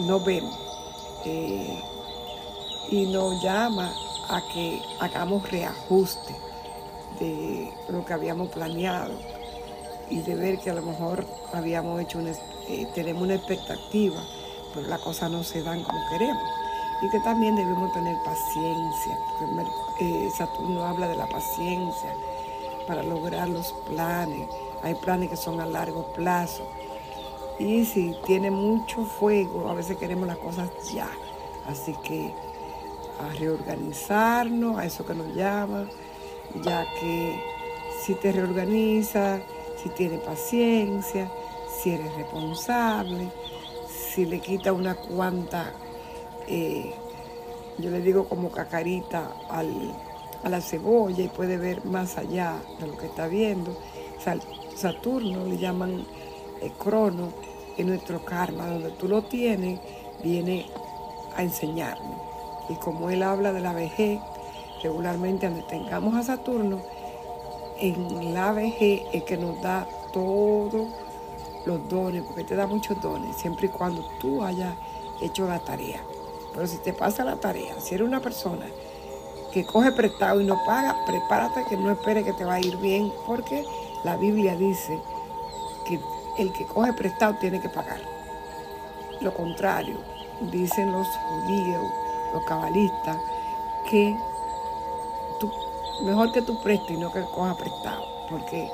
no 0.00 0.20
vemos. 0.20 0.58
Eh, 1.24 1.82
y 2.90 3.06
nos 3.06 3.40
llama 3.42 3.92
a 4.28 4.40
que 4.52 4.82
hagamos 4.98 5.48
reajuste 5.50 6.34
de 7.20 7.72
lo 7.88 8.04
que 8.04 8.12
habíamos 8.12 8.48
planeado 8.48 9.12
y 10.10 10.20
de 10.22 10.34
ver 10.34 10.58
que 10.58 10.70
a 10.70 10.74
lo 10.74 10.82
mejor 10.82 11.24
habíamos 11.52 12.00
hecho 12.00 12.18
una, 12.18 12.32
eh, 12.68 12.86
tenemos 12.94 13.22
una 13.22 13.36
expectativa, 13.36 14.22
pero 14.74 14.86
las 14.88 15.00
cosas 15.00 15.30
no 15.30 15.42
se 15.42 15.62
dan 15.62 15.82
como 15.82 15.98
queremos. 16.10 16.42
Y 17.02 17.08
que 17.08 17.20
también 17.20 17.56
debemos 17.56 17.92
tener 17.92 18.14
paciencia, 18.22 19.18
porque 19.38 20.26
eh, 20.26 20.30
Saturno 20.36 20.84
habla 20.84 21.08
de 21.08 21.16
la 21.16 21.26
paciencia 21.26 22.14
para 22.86 23.02
lograr 23.02 23.48
los 23.48 23.72
planes. 23.88 24.48
Hay 24.82 24.94
planes 24.96 25.30
que 25.30 25.36
son 25.36 25.60
a 25.60 25.66
largo 25.66 26.12
plazo. 26.12 26.62
Y 27.58 27.84
si 27.84 28.14
tiene 28.26 28.50
mucho 28.50 29.04
fuego, 29.04 29.70
a 29.70 29.74
veces 29.74 29.96
queremos 29.96 30.26
las 30.26 30.38
cosas 30.38 30.68
ya. 30.92 31.08
Así 31.66 31.94
que 32.02 32.34
a 33.20 33.34
reorganizarnos, 33.38 34.78
a 34.78 34.84
eso 34.84 35.06
que 35.06 35.14
nos 35.14 35.34
llama, 35.34 35.86
ya 36.62 36.86
que 36.98 37.40
si 38.02 38.14
te 38.14 38.32
reorganizas, 38.32 39.40
si 39.82 39.88
tienes 39.90 40.20
paciencia, 40.20 41.30
si 41.68 41.90
eres 41.90 42.14
responsable, 42.14 43.28
si 43.88 44.26
le 44.26 44.40
quita 44.40 44.72
una 44.72 44.94
cuanta, 44.94 45.72
eh, 46.46 46.92
yo 47.78 47.90
le 47.90 48.00
digo 48.00 48.28
como 48.28 48.50
cacarita 48.50 49.30
a 49.48 50.48
la 50.48 50.60
cebolla 50.60 51.22
y 51.22 51.28
puede 51.28 51.56
ver 51.56 51.84
más 51.84 52.18
allá 52.18 52.56
de 52.78 52.86
lo 52.86 52.96
que 52.96 53.06
está 53.06 53.26
viendo. 53.26 53.76
Saturno 54.76 55.46
le 55.46 55.58
llaman 55.58 56.04
eh, 56.60 56.72
crono 56.78 57.32
en 57.76 57.86
nuestro 57.86 58.24
karma, 58.24 58.66
donde 58.66 58.90
tú 58.90 59.08
lo 59.08 59.22
tienes, 59.22 59.80
viene 60.22 60.66
a 61.36 61.42
enseñarnos. 61.42 62.20
Y 62.68 62.74
como 62.74 63.10
él 63.10 63.22
habla 63.22 63.52
de 63.52 63.60
la 63.60 63.72
vejez, 63.72 64.20
regularmente 64.82 65.48
donde 65.48 65.62
tengamos 65.62 66.14
a 66.14 66.22
Saturno, 66.22 66.80
en 67.80 68.34
la 68.34 68.52
vejez 68.52 69.02
es 69.12 69.24
que 69.24 69.36
nos 69.36 69.60
da 69.62 69.86
todos 70.12 70.88
los 71.64 71.88
dones, 71.88 72.22
porque 72.22 72.44
te 72.44 72.56
da 72.56 72.66
muchos 72.66 73.00
dones, 73.00 73.36
siempre 73.36 73.66
y 73.66 73.70
cuando 73.70 74.04
tú 74.20 74.42
hayas 74.42 74.74
hecho 75.20 75.46
la 75.46 75.58
tarea. 75.58 76.00
Pero 76.52 76.66
si 76.66 76.78
te 76.78 76.92
pasa 76.92 77.24
la 77.24 77.36
tarea, 77.36 77.80
si 77.80 77.94
eres 77.94 78.06
una 78.06 78.20
persona 78.20 78.66
que 79.52 79.64
coge 79.64 79.92
prestado 79.92 80.40
y 80.40 80.44
no 80.44 80.62
paga, 80.64 80.96
prepárate 81.06 81.64
que 81.64 81.76
no 81.76 81.90
espere 81.90 82.24
que 82.24 82.32
te 82.32 82.44
va 82.44 82.54
a 82.54 82.60
ir 82.60 82.76
bien, 82.76 83.12
porque 83.26 83.64
la 84.04 84.16
Biblia 84.16 84.56
dice 84.56 84.98
que 85.86 85.98
el 86.38 86.52
que 86.52 86.66
coge 86.66 86.92
prestado 86.92 87.34
tiene 87.40 87.60
que 87.60 87.68
pagar. 87.68 88.00
Lo 89.20 89.34
contrario, 89.34 89.96
dicen 90.52 90.92
los 90.92 91.06
judíos, 91.06 91.84
los 92.32 92.44
cabalistas, 92.44 93.18
que 93.90 94.16
mejor 96.02 96.32
que 96.32 96.42
tú 96.42 96.60
prestes 96.62 96.90
y 96.90 97.00
no 97.00 97.12
que 97.12 97.22
cojas 97.22 97.56
prestado, 97.56 98.04
porque 98.28 98.70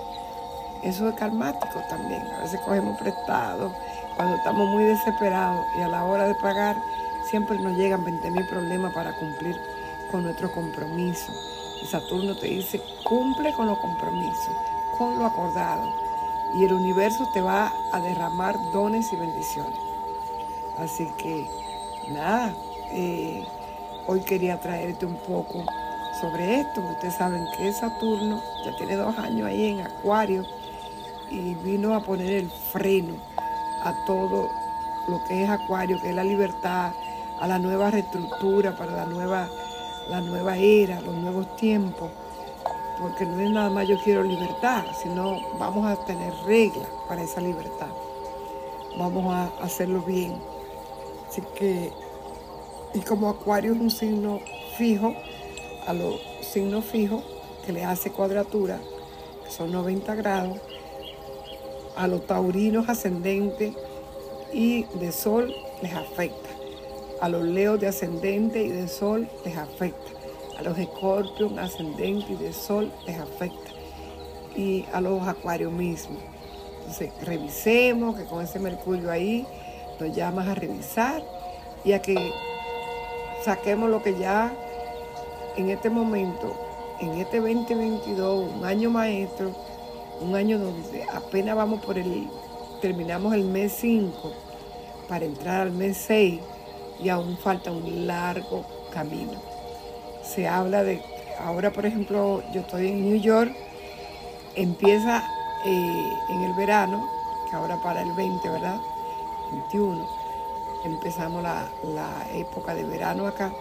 eso 0.82 1.08
es 1.08 1.14
karmático 1.14 1.80
también. 1.88 2.22
A 2.38 2.42
veces 2.42 2.60
cogemos 2.60 2.98
prestado 2.98 3.72
cuando 4.16 4.36
estamos 4.36 4.68
muy 4.68 4.84
desesperados 4.84 5.64
y 5.78 5.82
a 5.82 5.88
la 5.88 6.04
hora 6.04 6.26
de 6.26 6.34
pagar 6.36 6.76
siempre 7.30 7.58
nos 7.58 7.76
llegan 7.76 8.04
20 8.04 8.30
mil 8.30 8.46
problemas 8.46 8.92
para 8.92 9.16
cumplir 9.18 9.56
con 10.10 10.22
nuestro 10.22 10.50
compromiso. 10.52 11.32
Y 11.82 11.86
Saturno 11.86 12.36
te 12.36 12.46
dice, 12.46 12.80
cumple 13.04 13.52
con 13.52 13.66
los 13.66 13.78
compromisos, 13.78 14.56
con 14.96 15.18
lo 15.18 15.26
acordado. 15.26 15.92
Y 16.54 16.64
el 16.64 16.72
universo 16.72 17.28
te 17.34 17.40
va 17.40 17.72
a 17.92 18.00
derramar 18.00 18.56
dones 18.72 19.12
y 19.12 19.16
bendiciones. 19.16 19.78
Así 20.78 21.06
que, 21.18 21.48
nada, 22.08 22.54
eh, 22.92 23.44
hoy 24.06 24.20
quería 24.20 24.60
traerte 24.60 25.04
un 25.04 25.16
poco 25.16 25.64
sobre 26.20 26.60
esto. 26.60 26.80
Ustedes 26.80 27.14
saben 27.14 27.46
que 27.56 27.72
Saturno 27.72 28.40
ya 28.64 28.76
tiene 28.76 28.96
dos 28.96 29.16
años 29.18 29.46
ahí 29.46 29.70
en 29.70 29.80
Acuario 29.80 30.44
y 31.30 31.54
vino 31.54 31.94
a 31.94 32.00
poner 32.00 32.32
el 32.32 32.50
freno 32.50 33.14
a 33.82 34.04
todo 34.06 34.50
lo 35.08 35.22
que 35.24 35.44
es 35.44 35.50
Acuario, 35.50 36.00
que 36.00 36.10
es 36.10 36.14
la 36.14 36.24
libertad, 36.24 36.92
a 37.40 37.46
la 37.46 37.58
nueva 37.58 37.90
reestructura 37.90 38.76
para 38.76 38.92
la 38.92 39.06
nueva, 39.06 39.48
la 40.08 40.20
nueva 40.20 40.56
era, 40.56 41.00
los 41.00 41.14
nuevos 41.14 41.54
tiempos. 41.56 42.10
Porque 42.98 43.26
no 43.26 43.40
es 43.40 43.50
nada 43.50 43.68
más 43.68 43.86
yo 43.86 43.98
quiero 44.02 44.22
libertad, 44.22 44.84
sino 45.02 45.38
vamos 45.58 45.86
a 45.86 45.96
tener 46.06 46.32
reglas 46.46 46.88
para 47.08 47.22
esa 47.22 47.40
libertad. 47.40 47.88
Vamos 48.98 49.34
a 49.34 49.50
hacerlo 49.62 50.00
bien. 50.00 50.34
Así 51.28 51.42
que, 51.54 51.92
y 52.94 53.00
como 53.00 53.28
Acuario 53.28 53.74
es 53.74 53.80
un 53.80 53.90
signo 53.90 54.40
fijo, 54.78 55.14
a 55.86 55.92
los 55.92 56.20
signos 56.42 56.84
fijos 56.84 57.22
que 57.64 57.72
le 57.72 57.84
hace 57.84 58.10
cuadratura, 58.10 58.78
que 59.44 59.50
son 59.50 59.72
90 59.72 60.14
grados, 60.14 60.58
a 61.96 62.06
los 62.06 62.26
taurinos 62.26 62.88
ascendentes 62.88 63.74
y 64.52 64.84
de 64.94 65.12
sol 65.12 65.54
les 65.82 65.94
afecta. 65.94 66.50
A 67.20 67.28
los 67.28 67.44
leos 67.44 67.80
de 67.80 67.86
ascendente 67.86 68.62
y 68.62 68.68
de 68.68 68.88
sol 68.88 69.28
les 69.44 69.56
afecta. 69.56 70.12
A 70.58 70.62
los 70.62 70.76
escorpios, 70.78 71.56
ascendente 71.58 72.32
y 72.32 72.36
de 72.36 72.52
sol 72.52 72.92
les 73.06 73.18
afecta. 73.18 73.70
Y 74.54 74.84
a 74.92 75.00
los 75.00 75.26
acuarios 75.26 75.72
mismos. 75.72 76.18
Entonces, 76.80 77.10
revisemos 77.22 78.16
que 78.16 78.24
con 78.24 78.44
ese 78.44 78.58
mercurio 78.58 79.10
ahí 79.10 79.46
nos 79.98 80.14
llamas 80.14 80.46
a 80.46 80.54
revisar 80.54 81.22
y 81.84 81.92
a 81.92 82.02
que 82.02 82.32
saquemos 83.44 83.90
lo 83.90 84.02
que 84.02 84.18
ya 84.18 84.54
en 85.56 85.70
este 85.70 85.90
momento, 85.90 86.54
en 87.00 87.12
este 87.20 87.40
2022, 87.40 88.52
un 88.56 88.64
año 88.64 88.90
maestro, 88.90 89.52
un 90.20 90.34
año 90.34 90.58
donde 90.58 91.04
apenas 91.04 91.56
vamos 91.56 91.84
por 91.84 91.98
el, 91.98 92.28
terminamos 92.80 93.34
el 93.34 93.44
mes 93.44 93.72
5 93.80 94.32
para 95.08 95.24
entrar 95.24 95.62
al 95.62 95.72
mes 95.72 95.96
6 96.06 96.40
y 97.02 97.08
aún 97.08 97.36
falta 97.38 97.70
un 97.70 98.06
largo 98.06 98.64
camino. 98.92 99.40
Se 100.22 100.46
habla 100.46 100.82
de, 100.82 101.02
ahora 101.40 101.72
por 101.72 101.86
ejemplo, 101.86 102.42
yo 102.52 102.60
estoy 102.60 102.88
en 102.88 103.08
New 103.08 103.20
York, 103.20 103.54
empieza 104.54 105.24
eh, 105.64 106.12
en 106.30 106.42
el 106.42 106.52
verano, 106.54 107.08
que 107.48 107.56
ahora 107.56 107.80
para 107.82 108.02
el 108.02 108.12
20, 108.12 108.48
¿verdad? 108.48 108.80
21, 109.52 110.06
empezamos 110.84 111.42
la, 111.42 111.68
la 111.94 112.26
época 112.34 112.74
de 112.74 112.84
verano 112.84 113.26
acá, 113.26 113.52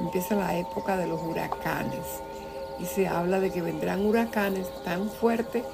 empieza 0.00 0.34
la 0.34 0.56
época 0.56 0.96
de 0.96 1.06
los 1.06 1.22
huracanes 1.22 2.22
y 2.78 2.84
se 2.84 3.08
habla 3.08 3.40
de 3.40 3.50
que 3.50 3.62
vendrán 3.62 4.04
huracanes 4.04 4.68
tan 4.84 5.08
fuertes 5.08 5.64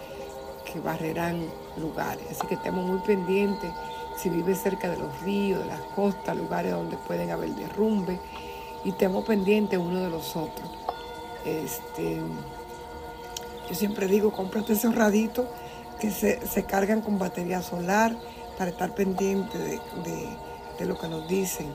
que 0.70 0.80
barrerán 0.80 1.46
lugares. 1.76 2.24
Así 2.30 2.46
que 2.46 2.54
estemos 2.54 2.86
muy 2.86 2.98
pendientes 3.00 3.70
si 4.16 4.28
vive 4.28 4.54
cerca 4.54 4.88
de 4.88 4.98
los 4.98 5.20
ríos, 5.22 5.60
de 5.60 5.66
las 5.66 5.80
costas, 5.96 6.36
lugares 6.36 6.72
donde 6.72 6.96
pueden 6.96 7.30
haber 7.30 7.50
derrumbe 7.50 8.18
y 8.84 8.90
estemos 8.90 9.24
pendientes 9.24 9.78
uno 9.78 10.00
de 10.00 10.10
los 10.10 10.36
otros. 10.36 10.70
Este, 11.44 12.20
yo 13.68 13.74
siempre 13.74 14.06
digo, 14.06 14.32
cómprate 14.32 14.74
esos 14.74 14.94
raditos 14.94 15.46
que 16.00 16.10
se, 16.10 16.64
cargan 16.64 17.00
con 17.00 17.18
batería 17.18 17.62
solar 17.62 18.16
para 18.58 18.70
estar 18.70 18.94
pendiente 18.94 19.58
de, 19.58 19.80
de 20.78 20.86
lo 20.86 20.98
que 20.98 21.08
nos 21.08 21.28
dicen. 21.28 21.72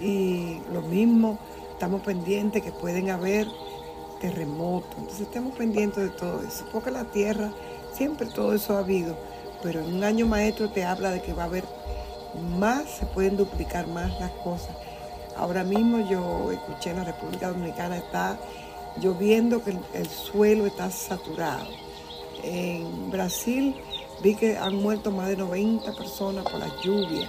Y 0.00 0.60
lo 0.72 0.82
mismo, 0.82 1.38
estamos 1.82 2.02
pendientes 2.02 2.62
que 2.62 2.70
pueden 2.70 3.10
haber 3.10 3.48
terremotos. 4.20 4.94
Entonces 4.98 5.22
estemos 5.22 5.56
pendientes 5.56 6.04
de 6.04 6.10
todo 6.10 6.40
eso, 6.42 6.64
porque 6.72 6.92
la 6.92 7.04
Tierra 7.04 7.52
siempre 7.92 8.28
todo 8.28 8.54
eso 8.54 8.76
ha 8.76 8.78
habido 8.78 9.16
pero 9.62 9.80
en 9.80 9.94
un 9.94 10.04
año 10.04 10.26
maestro 10.26 10.68
te 10.70 10.84
habla 10.84 11.10
de 11.10 11.22
que 11.22 11.32
va 11.32 11.44
a 11.44 11.46
haber 11.46 11.64
más, 12.58 12.88
se 12.98 13.06
pueden 13.06 13.36
duplicar 13.36 13.86
más 13.86 14.18
las 14.18 14.30
cosas. 14.32 14.76
Ahora 15.36 15.64
mismo 15.64 16.08
yo 16.08 16.50
escuché 16.50 16.90
en 16.90 16.96
la 16.96 17.04
República 17.04 17.48
Dominicana 17.48 17.96
está 17.96 18.38
lloviendo 19.00 19.62
que 19.62 19.76
el, 19.94 20.08
suelo 20.08 20.66
está 20.66 20.90
saturado. 20.90 21.68
En 22.42 23.10
Brasil 23.10 23.76
vi 24.22 24.34
que 24.34 24.58
han 24.58 24.76
muerto 24.76 25.10
más 25.10 25.28
de 25.28 25.36
90 25.36 25.92
personas 25.92 26.44
por 26.44 26.58
la 26.58 26.68
lluvia. 26.82 27.28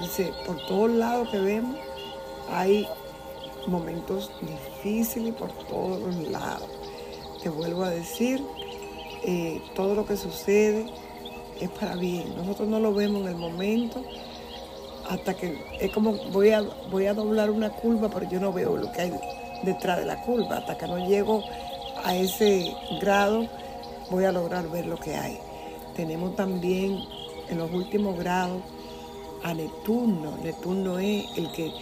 Dice, 0.00 0.32
por 0.46 0.56
todos 0.66 0.90
lados 0.90 1.28
que 1.30 1.38
vemos 1.38 1.76
hay 2.52 2.86
momentos 3.66 4.30
difíciles 4.42 5.34
por 5.34 5.52
todos 5.66 6.00
los 6.00 6.28
lados. 6.30 6.68
Te 7.42 7.48
vuelvo 7.48 7.84
a 7.84 7.90
decir, 7.90 8.42
eh, 9.24 9.62
todo 9.74 9.94
lo 9.94 10.04
que 10.04 10.16
sucede 10.16 10.86
es 11.60 11.70
para 11.70 11.96
bien. 11.96 12.36
Nosotros 12.36 12.68
no 12.68 12.80
lo 12.80 12.94
vemos 12.94 13.22
en 13.22 13.28
el 13.28 13.36
momento 13.36 14.02
hasta 15.08 15.34
que 15.34 15.58
es 15.80 15.90
como 15.92 16.12
voy 16.30 16.50
a, 16.50 16.62
voy 16.90 17.06
a 17.06 17.14
doblar 17.14 17.50
una 17.50 17.70
curva, 17.70 18.08
pero 18.08 18.28
yo 18.30 18.38
no 18.38 18.52
veo 18.52 18.76
lo 18.76 18.92
que 18.92 19.02
hay 19.02 19.12
detrás 19.64 19.98
de 19.98 20.06
la 20.06 20.22
curva. 20.22 20.58
Hasta 20.58 20.78
que 20.78 20.86
no 20.86 20.98
llego 21.06 21.42
a 22.04 22.14
ese 22.14 22.72
grado, 23.00 23.46
voy 24.10 24.24
a 24.24 24.32
lograr 24.32 24.68
ver 24.70 24.86
lo 24.86 24.96
que 24.96 25.14
hay. 25.14 25.38
Tenemos 25.96 26.36
también 26.36 27.00
en 27.48 27.58
los 27.58 27.70
últimos 27.72 28.16
grados 28.18 28.62
a 29.42 29.52
Neptuno. 29.52 30.36
Neptuno 30.42 30.98
es 30.98 31.26
el 31.36 31.50
que 31.52 31.72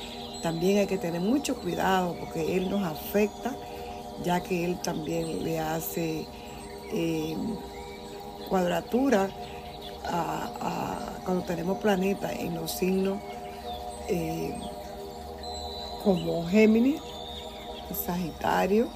también 0.42 0.78
hay 0.78 0.86
que 0.86 0.98
tener 0.98 1.20
mucho 1.20 1.56
cuidado 1.56 2.16
porque 2.18 2.56
él 2.56 2.70
nos 2.70 2.82
afecta, 2.84 3.56
ya 4.22 4.40
que 4.40 4.64
él 4.64 4.78
también 4.80 5.44
le 5.44 5.60
hace 5.60 6.26
eh, 6.92 7.36
cuadratura 8.48 9.28
cuando 11.24 11.44
tenemos 11.44 11.78
planetas 11.78 12.32
en 12.38 12.54
los 12.54 12.70
signos 12.70 13.18
eh, 14.08 14.54
como 16.02 16.46
Géminis, 16.48 17.02
Sagitario 18.06 18.88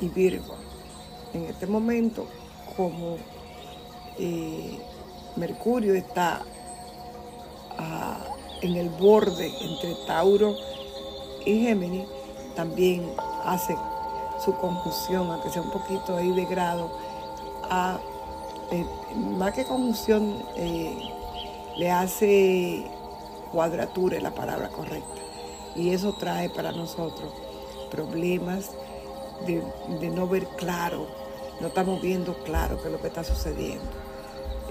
y 0.00 0.08
Virgo. 0.08 0.56
En 1.32 1.46
este 1.46 1.66
momento, 1.66 2.26
como 2.76 3.16
eh, 4.18 4.78
Mercurio 5.36 5.94
está 5.94 6.42
ah, 7.78 8.11
en 8.62 8.76
el 8.76 8.88
borde 8.88 9.52
entre 9.60 9.94
Tauro 10.06 10.56
y 11.44 11.60
Géminis, 11.60 12.06
también 12.54 13.12
hace 13.44 13.76
su 14.44 14.54
conjunción, 14.56 15.30
aunque 15.30 15.50
sea 15.50 15.62
un 15.62 15.70
poquito 15.70 16.16
ahí 16.16 16.32
de 16.32 16.44
grado, 16.46 16.90
a 17.64 17.98
eh, 18.70 18.86
más 19.14 19.52
que 19.52 19.64
conjunción, 19.64 20.42
eh, 20.56 20.96
le 21.76 21.90
hace 21.90 22.86
cuadratura, 23.50 24.16
es 24.16 24.22
la 24.22 24.34
palabra 24.34 24.68
correcta. 24.68 25.20
Y 25.76 25.90
eso 25.90 26.14
trae 26.14 26.50
para 26.50 26.72
nosotros 26.72 27.32
problemas 27.90 28.70
de, 29.46 29.62
no 30.10 30.26
ver 30.26 30.46
claro, 30.56 31.06
no 31.60 31.68
estamos 31.68 32.00
viendo 32.00 32.34
claro 32.44 32.80
qué 32.80 32.88
es 32.88 32.92
lo 32.92 33.00
que 33.00 33.08
está 33.08 33.24
sucediendo. 33.24 33.90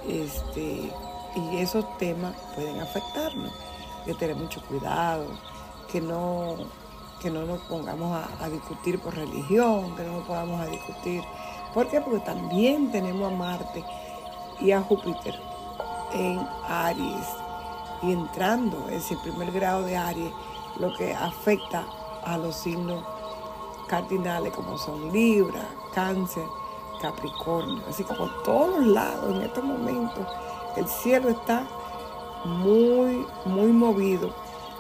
Este, 0.08 0.91
y 1.36 1.58
esos 1.58 1.86
temas 1.97 2.36
pueden 2.56 2.80
afectarnos, 2.80 3.51
que 4.06 4.14
tener 4.14 4.36
mucho 4.36 4.62
cuidado, 4.68 5.26
que 5.92 6.02
no, 6.02 6.56
que 7.22 7.30
no 7.30 7.46
nos 7.46 7.62
pongamos 7.62 8.26
a, 8.40 8.50
discutir 8.50 9.00
por 9.00 9.16
religión, 9.16 9.96
que 9.96 10.04
no 10.04 10.14
nos 10.14 10.28
podamos 10.28 10.60
a 10.62 10.66
discutir 10.66 11.24
¿Por 11.74 11.88
qué? 11.88 12.02
Porque 12.02 12.20
también 12.20 12.92
tenemos 12.92 13.32
a 13.32 13.36
Marte 13.36 13.84
y 14.60 14.72
a 14.72 14.82
Júpiter 14.82 15.40
en 16.14 16.46
Aries 16.68 17.28
y 18.02 18.12
entrando 18.12 18.90
ese 18.90 19.16
primer 19.18 19.52
grado 19.52 19.84
de 19.84 19.96
Aries, 19.96 20.34
lo 20.78 20.94
que 20.98 21.14
afecta 21.14 21.86
a 22.26 22.38
los 22.38 22.56
signos 22.56 23.04
cardinales 23.88 24.54
como 24.54 24.78
son 24.78 25.14
Libra, 25.14 25.66
Cáncer, 25.94 26.44
Capricornio. 27.02 27.82
Así 27.88 28.04
que 28.04 28.14
por 28.16 28.44
todos 28.44 28.86
lados 28.86 29.34
en 29.34 29.42
estos 29.44 29.64
momentos 29.64 30.28
el 30.76 30.88
cielo 30.88 31.30
está 31.30 31.66
muy, 32.45 33.25
muy 33.45 33.71
movido 33.71 34.32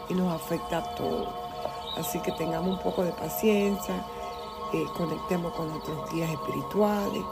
y 0.09 0.13
nos 0.13 0.33
afecta 0.33 0.79
a 0.79 0.95
todos. 0.95 1.29
Así 1.97 2.19
que 2.21 2.31
tengamos 2.33 2.77
un 2.77 2.83
poco 2.83 3.03
de 3.03 3.11
paciencia 3.11 4.05
conectemos 4.97 5.53
con 5.53 5.69
nuestros 5.69 6.11
guías 6.11 6.29
espirituales, 6.29 7.23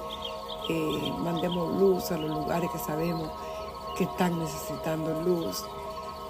mandemos 1.20 1.80
luz 1.80 2.12
a 2.12 2.18
los 2.18 2.30
lugares 2.30 2.70
que 2.72 2.80
sabemos 2.80 3.30
que 3.98 4.04
están 4.04 4.38
necesitando 4.38 5.22
luz 5.22 5.66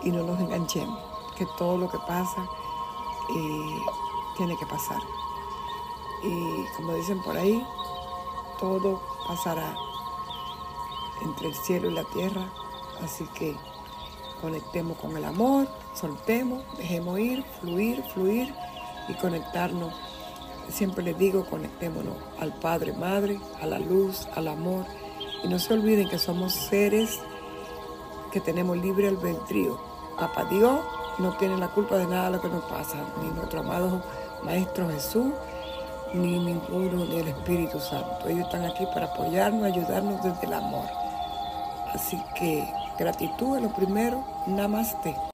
y 0.02 0.12
no 0.12 0.24
nos 0.24 0.40
enganchemos, 0.40 0.98
que 1.36 1.46
todo 1.58 1.78
lo 1.78 1.90
que 1.90 1.98
pasa 2.00 2.48
eh, 3.36 3.82
tiene 4.38 4.58
que 4.58 4.66
pasar. 4.66 5.02
Y 6.24 6.66
como 6.76 6.94
dicen 6.94 7.22
por 7.22 7.36
ahí, 7.38 7.66
todo 8.60 9.02
pasará 9.28 9.76
entre 11.22 11.48
el 11.48 11.56
cielo 11.56 11.90
y 11.90 11.94
la 11.94 12.04
tierra, 12.06 12.46
así 13.04 13.26
que 13.34 13.58
conectemos 14.42 14.98
con 14.98 15.16
el 15.16 15.26
amor, 15.26 15.68
soltemos, 15.94 16.64
dejemos 16.78 17.20
ir, 17.20 17.44
fluir, 17.60 18.04
fluir 18.14 18.54
y 19.08 19.14
conectarnos 19.14 19.94
Siempre 20.72 21.04
les 21.04 21.18
digo, 21.18 21.46
conectémonos 21.46 22.16
al 22.40 22.54
Padre, 22.54 22.94
Madre, 22.94 23.40
a 23.62 23.66
la 23.66 23.80
luz, 23.80 24.28
al 24.36 24.48
amor. 24.48 24.86
Y 25.44 25.48
no 25.48 25.58
se 25.58 25.74
olviden 25.74 26.08
que 26.10 26.20
somos 26.20 26.54
seres 26.54 27.20
que 28.32 28.40
tenemos 28.40 28.78
libre 28.78 29.08
albedrío. 29.08 29.80
Papá 30.20 30.46
Dios 30.46 30.80
no 31.18 31.36
tiene 31.38 31.58
la 31.58 31.70
culpa 31.70 31.98
de 31.98 32.06
nada 32.06 32.26
de 32.26 32.38
lo 32.38 32.42
que 32.42 32.50
nos 32.50 32.64
pasa, 32.66 32.98
ni 33.22 33.30
nuestro 33.32 33.62
amado 33.62 34.04
Maestro 34.44 34.88
Jesús, 34.90 35.34
ni 36.14 36.40
ninguno, 36.40 37.06
ni 37.06 37.20
el 37.20 37.30
Espíritu 37.30 37.80
Santo. 37.80 38.28
Ellos 38.28 38.46
están 38.46 38.66
aquí 38.66 38.86
para 38.94 39.08
apoyarnos, 39.08 39.64
ayudarnos 39.64 40.22
desde 40.24 40.46
el 40.46 40.54
amor. 40.54 40.86
Así 41.94 42.22
que 42.38 42.72
gratitud 43.00 43.56
es 43.56 43.64
lo 43.64 43.70
primero, 43.70 44.24
namaste. 44.46 45.16